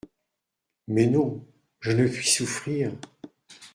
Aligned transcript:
Mais 0.87 1.05
non… 1.05 1.45
je 1.79 1.91
ne 1.91 2.07
puis 2.07 2.27
souffrir… 2.27 2.91